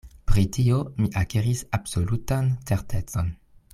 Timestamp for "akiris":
1.21-1.61